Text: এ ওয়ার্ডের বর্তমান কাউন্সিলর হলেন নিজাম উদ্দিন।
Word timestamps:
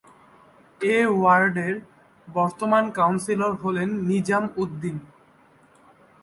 এ 0.81 0.97
ওয়ার্ডের 1.11 1.75
বর্তমান 2.27 2.83
কাউন্সিলর 2.91 3.53
হলেন 3.63 3.89
নিজাম 4.09 4.43
উদ্দিন। 4.55 4.95